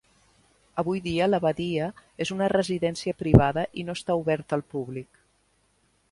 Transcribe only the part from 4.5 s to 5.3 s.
al públic.